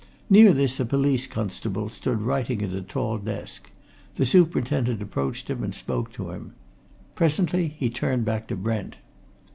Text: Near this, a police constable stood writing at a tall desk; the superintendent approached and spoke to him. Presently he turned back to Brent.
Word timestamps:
Near 0.31 0.51
this, 0.51 0.79
a 0.79 0.85
police 0.87 1.27
constable 1.27 1.87
stood 1.89 2.21
writing 2.23 2.63
at 2.63 2.73
a 2.73 2.81
tall 2.81 3.19
desk; 3.19 3.69
the 4.15 4.25
superintendent 4.25 4.99
approached 4.99 5.47
and 5.51 5.75
spoke 5.75 6.11
to 6.13 6.31
him. 6.31 6.53
Presently 7.13 7.67
he 7.77 7.91
turned 7.91 8.25
back 8.25 8.47
to 8.47 8.55
Brent. 8.55 8.95